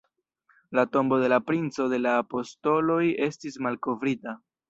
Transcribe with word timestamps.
La 0.77 0.83
tombo 0.95 1.19
de 1.19 1.29
la 1.33 1.37
Princo 1.49 1.85
de 1.91 1.99
la 2.07 2.15
Apostoloj 2.23 2.99
estis 3.29 3.61
malkovrita”. 3.67 4.37